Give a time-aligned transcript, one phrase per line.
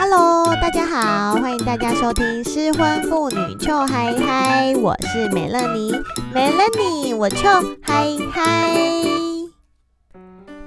[0.00, 5.90] Hello，大家好，欢迎大家收听失婚妇女臭嗨嗨我是美乐妮，
[6.32, 7.48] 美乐妮，我臭
[7.82, 8.72] 嗨嗨。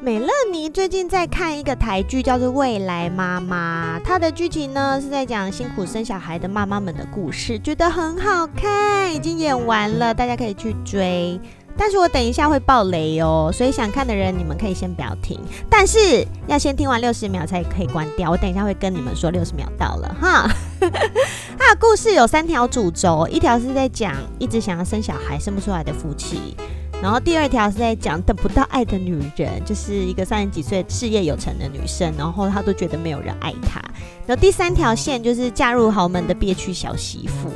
[0.02, 11.40] 美乐妮最近在看一个台剧，叫做《未来妈妈》，它的剧情呢是在讲辛苦生小孩的妈妈们的故事，觉得很好看，已经演完了，大家可以去追。
[11.82, 18.30] 但是我等一下会爆雷哦，所以想看的人你们可以先不要听，但是要先听完六十秒才可以关掉。
[18.30, 20.48] 我等一下会跟你们说六十秒到了哈。
[21.58, 26.56] 他的故事有三条主轴，一条是在讲一直想要生小孩生不出来的夫妻，
[27.02, 33.82] 然后第二条是在讲等不到爱的女人，就是一个三十几岁事业有成的女生，然后她都觉得没有人爱她。
[34.28, 37.50] 然后第三条线就是嫁入豪门的憋屈小媳妇。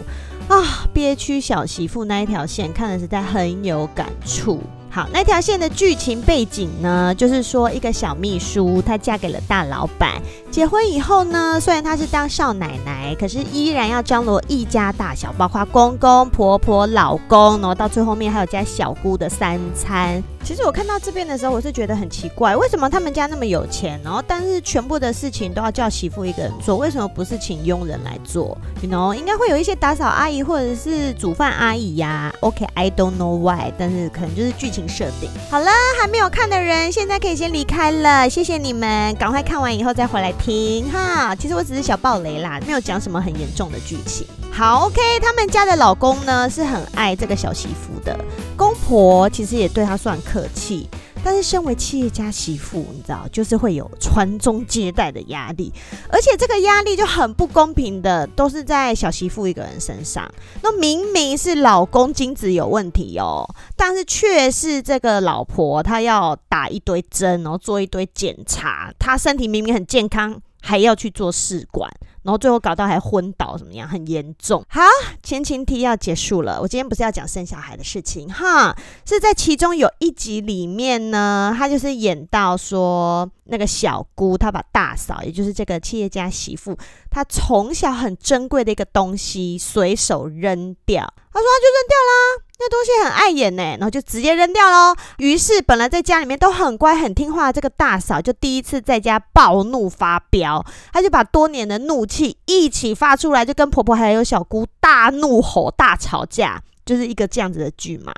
[0.48, 4.62] 啊，憋屈小媳妇那一条线看的实在很有感触。
[4.92, 10.22] 好，那条线的剧情背景呢，就是说一个小秘书，她嫁给了大老板。
[10.56, 20.24] 结婚以后呢，虽然她是当少奶奶，可是依然要张罗一家大小，包括公公婆婆、老公，然后到最后面还有家小姑的三餐。
[20.46, 32.34] 其实我看到这边的时候，我是觉得很奇怪，为什么他们家那么有钱，然后但是全部的事情都要叫媳妇一个人做，为什么不是请佣人来做？You know，应该会有一些打扫阿姨或者是煮饭阿姨呀。
[32.40, 35.30] OK，I don't know why，但是可能就是剧情设定。
[35.50, 41.36] 好了，还没有看的人现在可以先离开了，谢谢你们，赶快看完以后再回来停哈。
[41.36, 44.28] 其实我只是小爆雷啦，没有讲什么很严重的剧情。
[44.52, 48.18] 好，OK，他们家的老公呢是很爱这个小媳妇的，
[48.56, 50.88] 公婆其实也对她算客气。
[51.26, 55.74] 但是身为企业家媳妇，你知道，就是会有传宗接代的压力，
[56.08, 60.32] 而且这个压力就很不公平的，都是在小媳妇一个人身上。
[60.62, 63.44] 那明明是老公精子有问题哦，
[63.76, 71.90] 但是却是这个老婆她要打一堆针，然后做一堆检查，她身体明明很健康，还要去做试管。
[72.26, 73.88] 然后最后搞到还昏倒，怎么样？
[73.88, 74.66] 很严重。
[74.68, 74.82] 好，
[75.22, 76.60] 前情提要结束了。
[76.60, 86.76] 我今天不是要讲生小孩的事情哈，是在其中有一集里面呢，他就是演到说那个小姑，她把大嫂，也就是这个企业家媳妇，
[87.12, 91.04] 她从小很珍贵的一个东西随手扔掉。
[91.32, 92.42] 她说她就扔掉啦。
[92.58, 94.96] 那东西很碍眼呢，然后就直接扔掉喽。
[95.18, 102.15] 于是本来在家里面都很乖很听话的这个大嫂，就第一次在家暴怒发飙，她就把多年的怒气
[102.46, 108.14] 一起发出来，就跟婆婆还有小姑大怒吼、大吵架，就是一个这样子的剧嘛。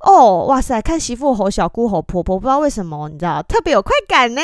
[0.00, 4.40] 哦，哇塞，看媳妇吼小姑吼婆婆，不知道为什么，你知道特别有快感呢。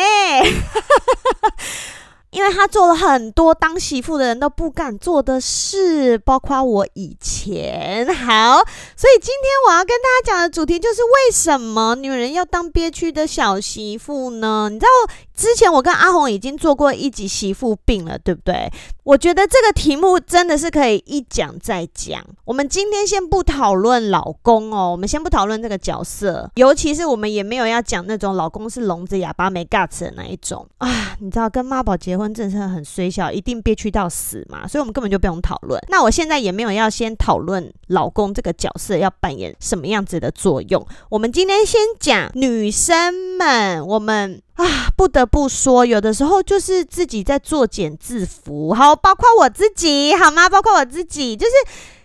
[2.37, 8.07] 因为他做了很多当媳妇的人都不敢做的事，包括我以前。
[8.15, 8.57] 好，
[8.95, 14.69] 所以今天我要跟大家讲的主题就是为什么女人要当憋屈的小媳妇呢？
[14.71, 18.71] 你知道，之前我跟阿红已经做过一集媳妇病了，对不对？
[19.07, 22.21] 我觉得这个题目真的是可以一讲再讲。
[22.45, 31.17] 我们今天先不讨论老公哦，我们先不讨论这个角色，尤其是我们也没有要讲那种老公是聋子哑巴没 guts 的那一种 啊。
[31.21, 35.81] 你知道跟妈宝结婚真的很衰小，一定憋屈到死嘛，所以我们根本就不用讨论。
[35.89, 40.85] 那我现在也没有要先讨论老公这个角色要扮演什么样子的作用。
[41.11, 44.43] 我们今天先讲女生们，我们。
[44.57, 50.49] 啊，不得不说，有的时候就是自己在作茧自缚，好，包括我自己，好吗？
[50.49, 51.53] 包括我自己，就是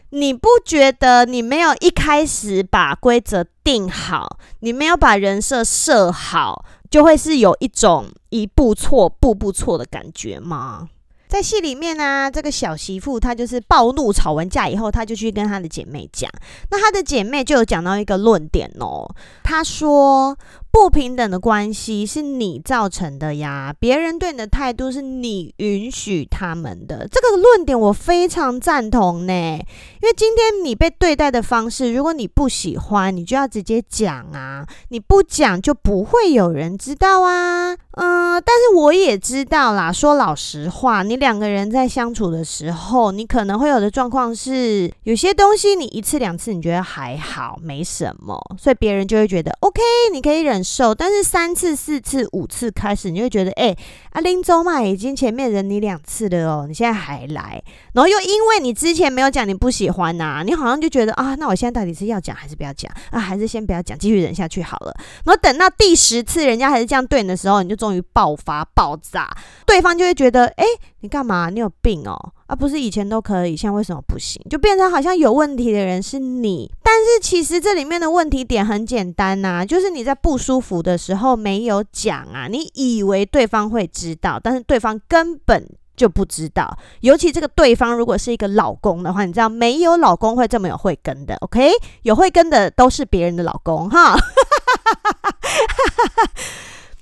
[0.10, 10.90] 你不觉得你没有一开始把规则定好，你没有把人设设好，就会是有一种一步错，步步错的感觉吗？
[11.32, 16.30] 在戏里面呢、这个小媳妇她就是暴怒，吵完架以后，她就去跟她的姐妹讲，
[16.70, 19.10] 那她的姐妹就有讲到一个论点哦，
[19.42, 20.38] 她说。
[20.74, 27.06] 不平等的关系是你造成的呀，别人对你的态度是你允许他们的。
[27.12, 37.76] 这个论点我非常赞同呢，因为今天你被对待的方式，如果你不喜欢，你就要直接讲啊，你不讲就不会有人知道啊。
[37.98, 49.80] 嗯，但是我也知道啦，说老实话，你两个人在相处的时候，你可能会有的状况是，有些东西你一次两次你觉得还好，没什么，所以别人就会觉得 OK，
[50.12, 50.62] 你可以忍。
[50.64, 53.78] 受，但是三次、四次、五次开始，你会觉得，哎、欸，
[54.14, 57.62] 阿林周嘛，已经前面忍你两次了哦，你现在还来，
[57.94, 63.20] 然后又因为你之前没有讲你不喜欢呐、啊，你好像就觉得啊，那我现在到底是要讲还是不要讲啊？
[63.20, 64.94] 还是先不要讲，继续忍下去好了。
[65.26, 69.30] 然后等到第十次人家还是这样对你的时候，你就终于爆发爆炸，
[69.66, 70.66] 对方就会觉得，哎、
[71.02, 71.50] 你干嘛？
[71.50, 72.16] 你有病哦？
[72.48, 74.42] 啊，不是以前都可以，现在为什么不行？
[74.50, 76.72] 就变成好像有问题的人是你。
[76.84, 86.78] 但是其实这里面的问题点很简单呐、就是你在不舒服的时候没有讲啊，你以为对方会知道，但是对方根本就不知道。
[87.00, 91.72] 尤其这个对方如果是一个老公的话，你知道没有老公会这么有慧根的，OK？
[92.04, 94.16] 有慧根的都是别人的老公哈。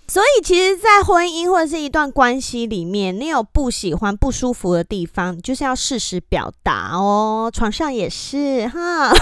[0.10, 7.52] 所以，其实，在婚姻或者是一段关系里面，你有不喜欢、不舒服的地方，就是要适时表达哦。
[7.54, 9.20] 床上也是哈， 就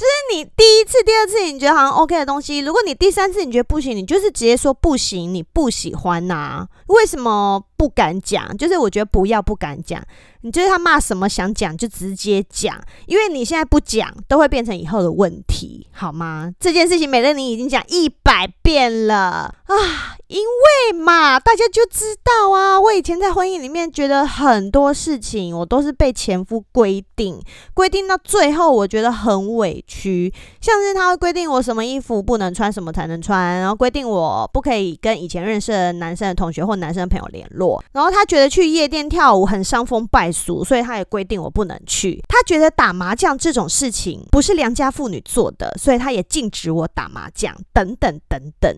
[0.00, 6.68] 是你第一次、第二次你觉得好像 OK 的东西，如果你第三次你觉得不行，你就是直接说不行，你不喜欢呐、啊？
[6.86, 8.54] 为什么不敢讲？
[8.58, 10.02] 就是我觉得不要不敢讲。
[10.42, 16.52] 你就是他骂什么想讲就直接讲，因为你现在不讲都会变成以后的问题，好吗？
[16.60, 22.80] 这件事情美乐你已经讲一百遍了啊，因为嘛，大家就知道啊。
[22.80, 27.38] 我以前在婚姻里面觉得很多事情我都是被前夫规定，
[27.74, 30.32] 规定到最后我觉得很委屈，
[30.62, 42.22] 像是他会规定我什么衣服不能穿，什么才能穿，然后规定我不可以跟以前认识的男生的同学或男生朋友联络，然后他觉得去夜店跳舞很伤风败俗，所以他也规定我不能去。
[42.26, 48.74] 他觉得打麻将这种事情不是良家妇女做的，所以他也禁止我打麻将，等等等等。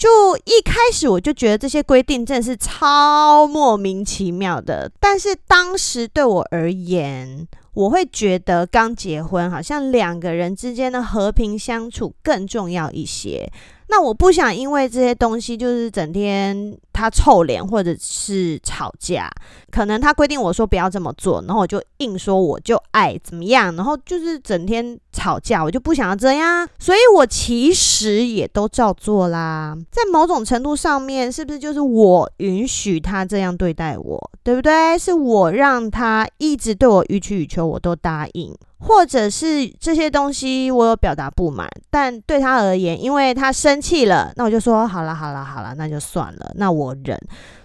[0.00, 13.50] 就一开始我就觉得这些规定真的是超莫名其妙的，但是当时对我而言，我会觉得刚结婚好像两个人之间的和平相处更重要一些。
[13.92, 19.28] 那我不想因为这些东西就是整天他臭脸或者是吵架，
[19.68, 29.76] 可能他规定我说不要这么做，然后我就硬说我就爱怎么样，然后就是整天吵架，我就不想要这样，所以我其实也都照做啦。
[29.90, 34.96] 在某种程度上面，是不是就是我允许他这样对待我，对不对？
[34.96, 38.54] 是我让他一直对我予取予求，我都答应。
[38.78, 47.18] 或者是这些东西我有表达不满，但对他而言，因为他生气了，那我就说好了好了好了，那就算了，那我忍。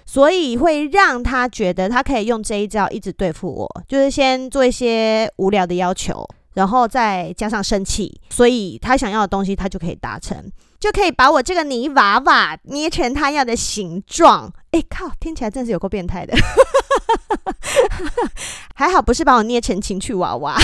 [0.06, 10.38] 所以会让他觉得他可以用这一招一直对付我，就是先做一些无聊的要求，然后再加上生气，所以他想要的东西他就可以达成，
[10.80, 14.52] 就可以把我这个泥娃娃捏成他要的形状。
[14.76, 16.36] 哎靠，听起来真是有够变态的。
[18.76, 20.58] 还好不是把我捏成情趣娃娃。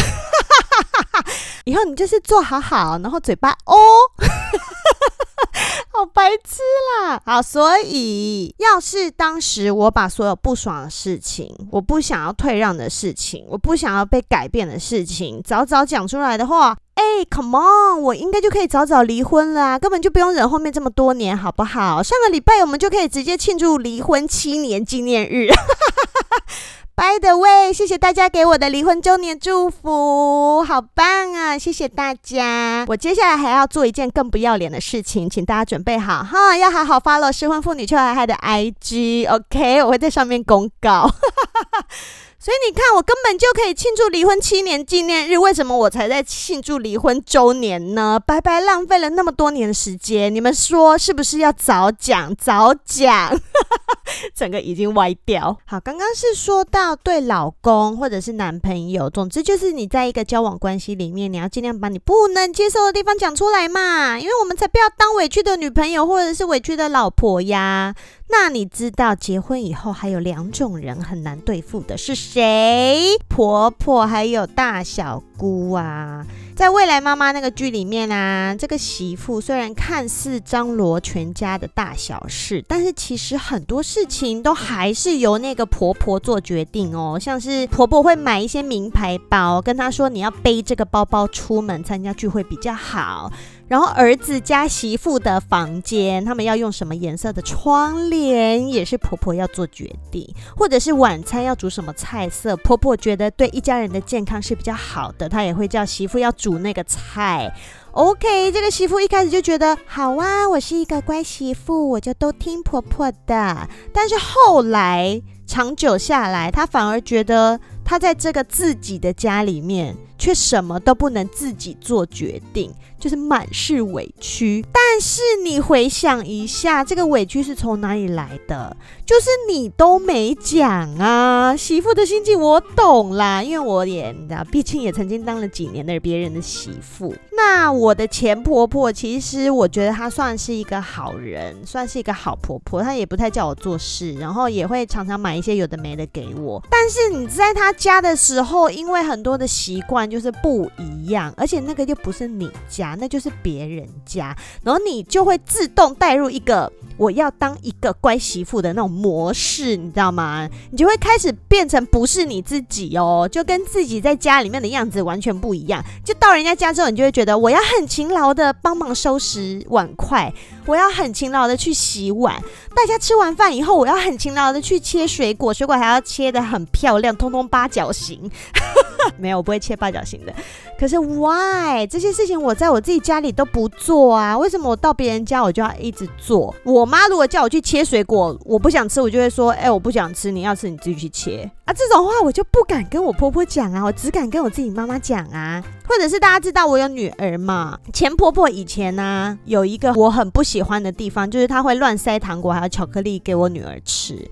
[1.64, 3.76] 以后你就是坐好好，然后嘴巴哦，
[5.94, 6.62] 好白痴
[7.00, 7.22] 啦！
[7.26, 22.04] 好，所以要是当时我把所有不爽的事情，我不想要退让的事情，我不想要被改变的事情，早早讲出来的话，哎，come on，我应该就可以早早离婚啦，根本就不用忍后面这么多年，好不好？
[22.04, 25.48] 上个礼拜我们就可以直接庆祝离婚七年纪念日。
[26.94, 31.58] By the way，谢谢大家给我的离婚周年祝福，好棒啊！
[31.58, 32.86] 谢谢大家。
[32.88, 41.10] 我接下来还要做一件更不要脸的事情，请大家准备好哈，要好好 follow 失婚妇女 Chill High High 的 IG，OK，我会在上面公告。
[42.44, 48.20] 所以你看，我根本就可以庆祝离婚七年纪念日，为什么我才在庆祝离婚周年呢？
[48.26, 53.40] 白白浪费了那么多年的时间，你们说是不是要早讲早讲？
[54.34, 55.56] 整个已经歪掉。
[55.66, 67.94] 好，刚刚是说到对老公或者是男朋友，总之就是你在一个交往关系里面，你要尽量把你不能接受的地方讲出来嘛，因为我们才不要当委屈的女朋友或者是委屈的老婆呀。
[68.30, 73.18] 那你知道结婚以后还有两种人很难对付的是谁？
[73.28, 76.26] 婆婆还有大小姑啊。
[76.56, 87.20] 在未来妈妈那个剧里面啊，这个媳妇虽然看似张罗全家的大小事，但是其实很多事情都还是由那个婆婆做决定哦。
[87.20, 93.30] 像是婆婆会买一些名牌包，跟她说你要背这个包包出门参加聚会比较好。
[93.72, 100.28] 然后儿子家媳妇的房间，他们要用什么颜色的窗帘，也是婆婆要做决定。
[100.58, 107.50] 或者是晚餐要煮什么菜色，婆婆觉得对一家人的健康是比较好的，她也会叫媳妇要煮那个菜。
[107.94, 113.70] OK，这个媳妇一开始就觉得好啊，我是一个乖媳妇，我就都听婆婆的。
[113.94, 122.72] 但是后来长久下来，她反而觉得她在这个自己的家里面，却什么都不能自己做决定。
[123.00, 128.78] 就是满是委屈，但是你回想一下，这个委屈是从哪里来的？
[129.04, 137.12] 就是你都没讲啊，媳妇的心情我懂啦，因为我也你知道，毕竟也曾经当了几年的别人的媳妇。
[137.36, 146.62] 那我的前婆婆，其实我觉得她算是一个好人，算是一个好婆婆，她也不太叫我做事，然后也会常常买一些有的没的给我。
[146.70, 152.96] 但是你在她家的时候，因为很多的习惯就是不一样，而且那个就不是你家。
[153.00, 160.48] 那就是别人家，然后你就会自动带入一个我要当一个乖媳妇的那种模式，你知道吗？
[160.70, 165.84] 你就会开始变成不是你自己哦，就跟自己在家里面的样子完全不一样。
[166.06, 170.32] 就到人家家之后，你就会觉得我要很勤劳的帮忙收拾碗筷，
[170.68, 172.40] 我要很勤劳的去洗碗。
[172.76, 178.30] 大家吃完饭以后，我要很勤劳的去切水果，水果还要切得很漂亮，通通八角形。
[179.18, 180.34] 没有，我不会切八角形的。
[180.80, 184.38] 可是 why 这些事情我在我自己家里都不做啊？
[184.38, 186.54] 为什么我到别人家我就要一直做？
[186.64, 195.64] 我妈如果叫我去切水果，我不想吃，我就会说：“哎、我不想吃，你要吃你自己去切。”啊，这种话我就不敢跟我婆婆讲啊，我只敢跟我自己妈妈讲啊。
[195.88, 197.80] 或者是大家知道我有女儿嘛？
[197.94, 204.30] 前婆婆以前呢、有一个我很不喜欢的地方，就是她会乱塞糖果还有巧克力给我女儿吃。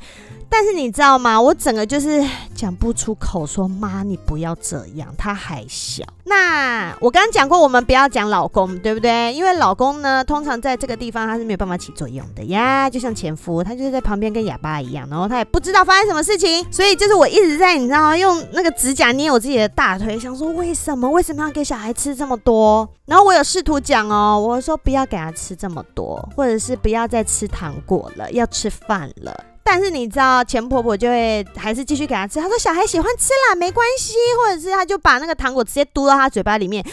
[0.50, 1.39] 但是你知道吗？
[1.39, 2.25] 我整个就是
[2.56, 6.03] 讲不出口，说妈，你不要这样，她还小。
[6.25, 9.34] 那我刚刚讲过，我们不要讲老公，对不对？
[9.34, 16.65] 因为老公呢，通常在这个地方他是没有办法起作用的呀，就像前夫，他就是在旁边跟哑巴一样，然后他也不知道发生什么事情。
[16.72, 21.10] 所以就是我一直在，你知道吗，用那个指甲捏我自己的大腿，想说为什么？
[21.10, 22.88] 为什么要给小孩吃这么多？
[23.06, 29.46] 然后我有试图讲哦，我说不要给他吃这么多，或者是不要再吃糖果了，要吃饭了。
[29.63, 32.39] 但是你知道，钱婆婆就会还是继续给他吃。
[32.39, 34.13] 她说小孩喜欢吃啦，没关系。
[34.38, 36.84] 或者是她就把那个糖果直接嘟到他嘴巴里面。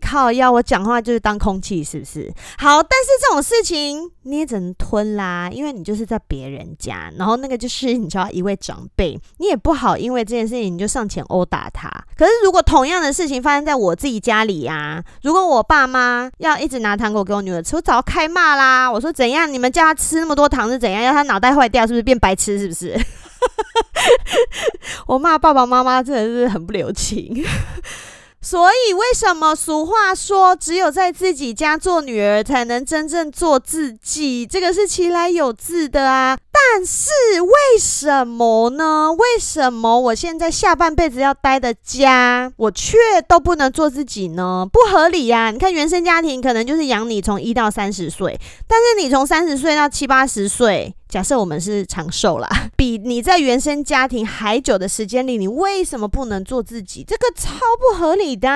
[0.00, 2.32] 靠，要我讲话就是当空气，是不是？
[2.58, 11.88] 好，但是这种事情你也只能吞啦，因为你就是在别人家，然后那个就是你知道一位长辈，你也不好因为这件事情你就上前殴打他。
[12.16, 18.90] 可是如果同样的事情发生在我自己家里呀，如果我爸妈要一直拿糖果给我女儿吃，我早开骂啦！
[18.90, 19.52] 我说怎样？
[19.52, 21.02] 你们叫他吃那么多糖是怎样？
[21.02, 22.02] 要他脑袋坏掉是不是？
[22.02, 22.98] 变白痴是不是？
[25.06, 27.44] 我骂爸爸妈妈真的是很不留情。
[28.42, 34.46] 所以，为什么俗话说只有在自己家做女儿才能真正做自己？
[34.46, 36.38] 这个是其来有自的啊。
[36.72, 39.12] 但是为什么呢？
[39.12, 44.66] 为什么我现在下半辈子要待的家，我却都不能做自己呢？
[44.70, 45.50] 不合理呀！
[45.50, 48.38] 你看原生家庭可能就是养你从一到三十岁，
[48.68, 50.94] 但是你从三十岁到七八十岁。
[51.08, 57.04] 假设我们是长寿啦， 比你在原生家庭还久的时间里，你为什么不能做自己？
[57.04, 57.50] 这个超
[57.80, 58.48] 不合理的。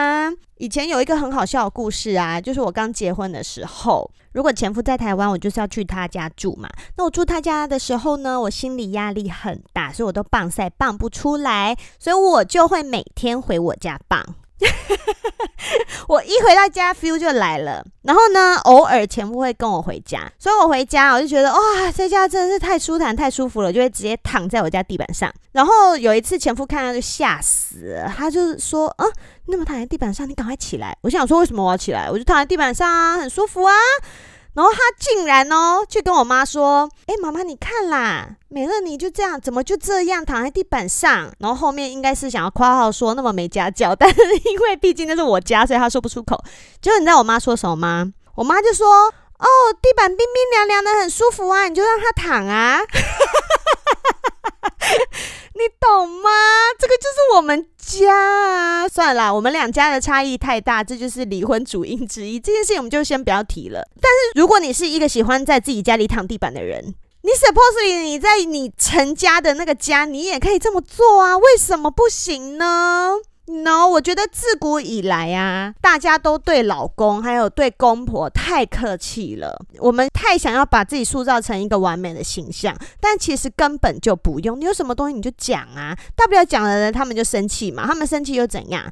[0.59, 6.69] 以前有一个很好笑的故事啊，就是我刚结婚的时候，如果前夫在台湾，我就是要去他家住嘛。
[6.97, 14.25] 那我住他家的时候呢，我心理压力很大，所以我都棒赛棒不出来，所以我就会每天回我家棒。
[16.09, 17.85] 我一回到家，feel 就来了。
[18.03, 25.33] 然后呢，偶尔前夫会跟我回家，所以我回家我就觉得哇，在家真的是太舒坦、太舒服了，就会直接躺在我家地板上。
[25.53, 29.07] 然后有一次前夫看到就吓死了，他就是说啊，
[29.47, 30.29] 你怎么躺在地板上？
[30.29, 30.97] 你赶快起来！
[31.03, 32.11] 我想说为什么我要起来？
[32.11, 33.75] 我就躺在地板上啊，很舒服啊。
[34.55, 46.41] 然后他竟然哦，去跟我妈说：“哎，妈妈，你看啦，美乐你就这样，怎么就这样躺在地板上？”然后后面应该是想要夸号说那么没家教，但是因为毕竟那是我家，所以他说不出口。
[46.81, 48.13] 结果你知道我妈说什么吗？
[48.37, 48.87] 我妈就说
[49.39, 49.47] ：“哦，
[49.83, 52.81] 地板冰冰凉凉的，很舒服啊，你就让他躺啊。”
[55.55, 56.31] 你懂吗？
[56.79, 58.89] 这个就是我们家啊。
[58.89, 62.41] 算了啦，我们两家的差异太大，这就是离婚主因之一。
[62.41, 63.89] 这件事情我们就先不要提了。
[64.01, 71.39] 但是如果你是一个喜欢在自己家里躺地板的人，你 supposedly 你在你成家的那个家，你也可以这么做啊？
[71.39, 73.13] 为什么不行呢
[73.47, 79.55] ？No，我觉得自古以来啊，大家都对老公还有对公婆太客气了。
[79.79, 84.59] 我们太想要把自己塑造成一个完美的形象，但其实根本就不用。
[84.59, 88.85] 你有什么东西你就讲啊，大不了讲了呢他们就生气嘛，他们生气又怎样？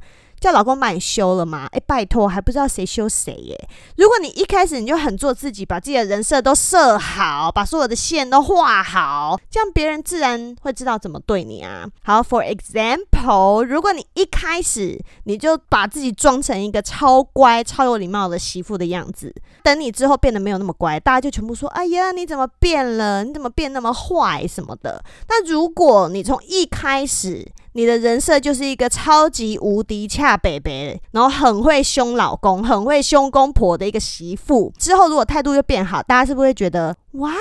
[0.43, 1.69] 叫老公把你休了吗？
[1.71, 3.69] 诶，拜托，还不知道谁休谁耶！
[3.97, 11.87] 如果你一开始你就很做自己，把自己的人设都设好，把所有的线都画好，这样别人自然会知道怎么对你啊。
[12.03, 19.33] 好，for example，如果你一开始你就把自己装成一个超乖、超有礼貌的媳妇的样子，
[19.63, 23.23] 等你之后变得没有那么乖，大家就全部说：“哎呀，你怎么变了？
[23.23, 34.73] 你怎么变那么坏什么的？”那如果你从一开始，你的人设就是一个超级无敌恰北北，然后很会凶老公、很会凶公婆的一个媳妇。
[34.79, 37.33] 之后如果态度又变好，大家是不是会觉得哇，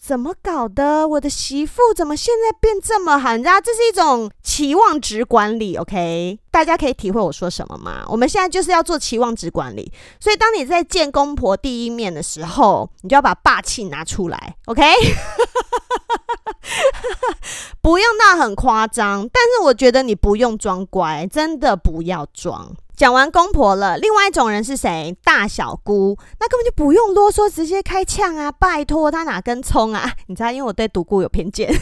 [0.00, 1.06] 怎么搞的？
[1.06, 3.36] 我的媳妇怎么现在变这么好？
[3.36, 6.38] 你知道这是一种期望值管理，OK？
[6.50, 8.04] 大家可以体会我说什么吗？
[8.08, 14.82] 我们现在就是要做期望值管理，所以当你在见公婆第一面的时候，你就要把霸气拿出来，OK？
[17.80, 22.74] 不用那很夸张，但是我觉得你不用装乖，真的不要装。
[22.96, 25.16] 讲完公婆了，另外一种人是谁？
[25.22, 28.50] 大小姑，那根本就不用啰嗦，直接开呛啊！
[28.50, 30.12] 拜托，他哪根葱啊？
[30.26, 31.72] 你知道，因为我对独孤有偏见。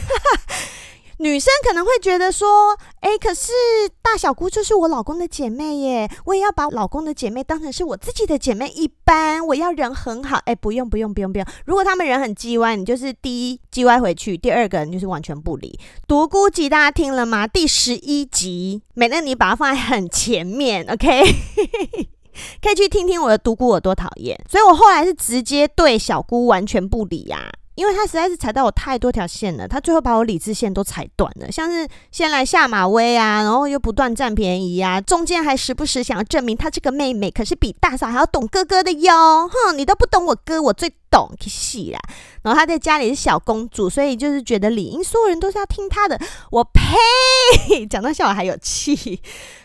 [1.19, 3.51] 女生可能会觉得说，诶，可是
[4.03, 10.39] 大小姑就是我老公的姐妹耶，我也要把老公的姐妹当成是我自己的姐妹一般，我要人很好。
[10.45, 15.79] 诶，不用不用不用不用，如果他们人很叽歪，你就是第一叽歪回去，第二个人就是完全不理。
[16.07, 17.47] 独孤集大家听了吗？
[17.47, 21.23] 第十一集，美乐你把它放在很前面，OK，
[22.61, 24.39] 可以去听听我的独孤有多讨厌。
[24.47, 41.99] 所以我后来是直接对小姑完全不理呀、因为他实在是踩到我太多条线了，他最后把我理智线都踩断了，像是先来下马威啊，然后又不断占便宜啊，中间还时不时想要证明他这个妹妹可是比大嫂还要懂哥哥的哟，哼，你都不懂我哥，我最懂，去死啦！
[42.47, 46.17] 然后他在家里是小公主，所以就是觉得理应所有人都是要听他的，
[46.49, 47.85] 我呸！
[47.87, 49.19] 讲到笑我还有气。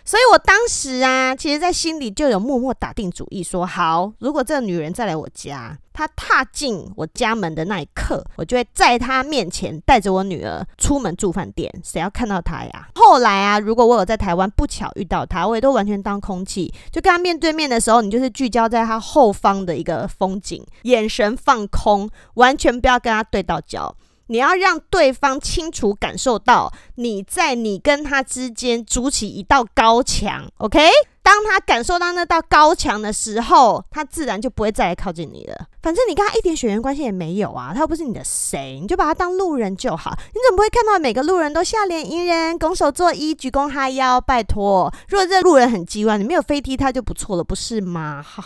[0.05, 12.89] 所以我当时啊，其实在心里就有默默打定主意，说好，如果这个女人再来我家，她踏进我家门的那一刻，我就会在她面前带着我女儿出门住饭店，谁要看到她呀？
[12.97, 23.95] 后来啊，如果我有在台湾不巧遇到她，我也都完全当空气，就跟她面对面的时候，你就是聚焦在她后方的一个风景，眼神放空，完全不要跟他对到焦。
[24.29, 30.89] 你要让对方清楚感受到你在你跟他之间筑起一道高墙，OK？
[31.23, 35.67] 当他感受到那道高墙的时候，他自然就不会再来靠近你了。
[35.83, 40.13] 反正你跟他一点血缘关系也没有啊，他又不是你的谁，你就把他当路人就好。
[40.17, 44.19] 你怎么不会看到每个路人都笑脸迎人、拱手作揖、鞠躬哈腰？
[44.19, 48.25] 拜托，如果这路人很机关，你没有飞踢他就不错了，不是吗？
[48.27, 48.45] 哈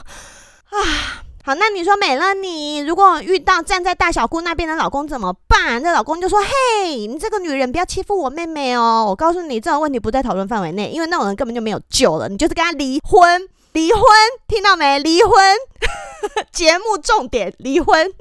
[0.71, 1.26] 啊。
[1.47, 5.81] 好，那你说美乐你，如果遇到站在大小姑那边的老公怎么办？
[5.81, 9.07] 那老公就说：“嘿，你这个女人不要欺负我妹妹哦！
[9.09, 12.29] 我告诉你，这种问题不在讨论范围内，因为那种人根本就没有救了。
[12.29, 14.03] 你就是跟他离婚，离婚，
[14.49, 14.99] 听到没？
[14.99, 15.33] 离婚。
[16.51, 18.13] 节目重点，离婚。”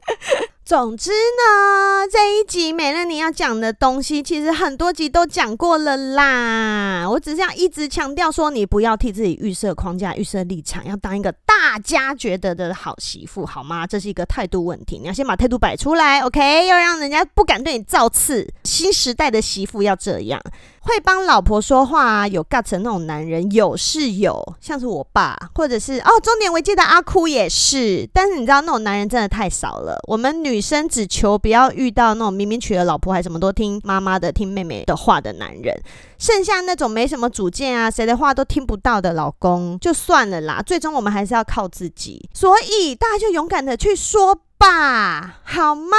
[0.65, 7.07] 总之呢，这一集美乐妮要讲的东西，其实很多集都讲过了啦。
[7.07, 13.85] 我只是要一直强调说，你不要替自己预设框架、预设立场，要当一个大家觉得的好媳妇，好吗？
[13.85, 16.65] 这是一个态度问题，你要先把态度摆出来，OK？
[16.65, 18.51] 要让人家不敢对你造次。
[18.63, 20.41] 新时代的媳妇要这样。
[20.85, 28.07] 会帮老婆说话啊，有 guts 的那种男人有是有，像是我爸，或者是哦，中年危机的阿哭也是。
[28.13, 29.97] 但是你知道那种男人真的太少了。
[30.07, 35.75] 我们女生只求不要遇到那种明明娶了老婆还什么都听妈妈的、听妹妹的话的男人。
[36.17, 40.61] 剩下那种没什么主见啊，谁的话都听不到的老公就算了啦。
[40.65, 45.97] 最终我们还是要靠自己，所以大家就勇敢的去说吧，好吗？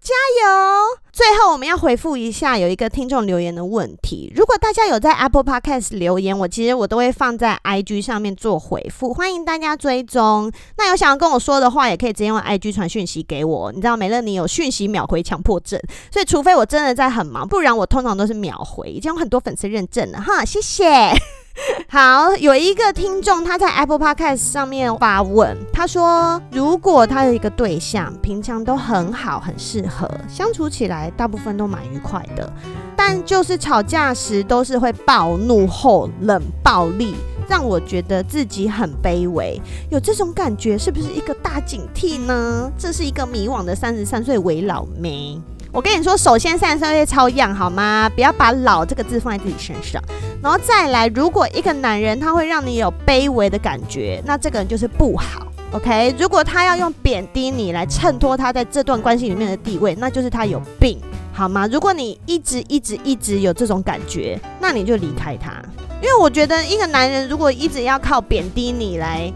[0.00, 0.98] 加油！
[1.12, 4.30] 最后，我们要回复一下有一个听众留言的问题。
[4.36, 10.52] 如果大家有在 Apple Podcast 留言，我其实我都会放在 IG 上面做回复，欢迎大家追踪。
[10.76, 13.72] 那有想要跟我说的话，也可以直接用 IG 传讯息给我。
[13.72, 15.80] 你知道美乐你有讯息秒回强迫症，
[16.12, 21.12] 所以除非我真的在很忙，不然我通常都是秒回，已经有很多粉丝认证了哈，谢谢。
[21.88, 32.52] 好，有一个听众他在 Apple Podcast 上面发问，他说：“如果他有一个对象，平常都很好，很适合相处起来，大部分都蛮愉快的，
[32.94, 37.14] 但就是吵架时都是会暴怒后冷暴力，
[37.48, 39.58] 让我觉得自己很卑微。
[39.90, 42.70] 有这种感觉，是不是一个大警惕呢？
[42.76, 45.40] 这是一个迷惘的三十三岁伪老妹。”
[45.72, 48.10] 我跟你说，首先三十三岁超样好吗？
[48.14, 50.02] 不要把“老”这个字放在自己身上，
[50.42, 55.46] 然后再来，如果一个男人他会让你有卑微的感觉，那这个人就是不好。
[55.72, 60.98] OK，如果他要用贬低你来衬托他在这段关系里面的地位，那就是他有病，
[61.32, 61.68] 好吗？
[61.70, 65.52] 如果你一直一直一直有这种感觉，那你就离开他，
[66.00, 69.30] 因为我觉得一个男人如果一直要靠贬低你来。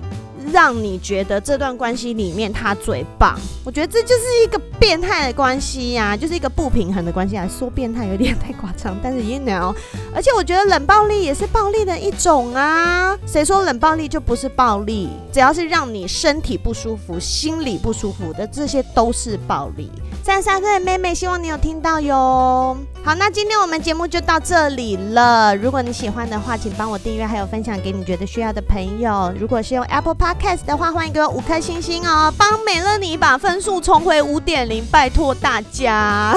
[0.53, 9.75] 让你觉得这段关系里面他最棒，我觉得这就是一个变态的关系呀、啊，就是一个不平衡的关系来说变态有点太夸张，但是 you know，
[10.15, 15.09] 而且我觉得冷暴力也是暴力的一种啊，谁说冷暴力就不是暴力？
[15.33, 19.91] 只要是让你身体不舒服、心里不舒服的，这些都是暴力。
[20.23, 22.77] 三十三岁的妹妹，希望你有听到哟。
[23.03, 25.57] 好，那今天我们节目就到这里了。
[25.57, 29.33] 如果你喜欢的话，请帮我订阅，还有分享给你觉得需要的朋友。
[29.39, 36.37] 如果是用 Apple Podcast 的话，欢迎给我五颗星星哦，帮美乐你把分数重回五点零，拜托大家。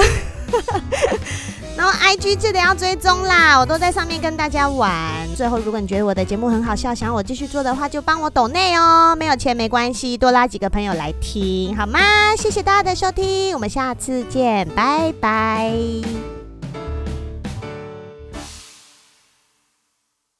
[1.76, 4.92] 然后 IG 记得要追踪啦，我都在上面跟大家玩。
[5.36, 11.98] 最后，如果你觉得我的节目很好笑，想要我继续做的话，就帮我抖内哦，没有钱没关系，多拉几个朋友来听好吗？
[12.38, 16.33] 谢谢大家的收听，我们下次见，拜拜。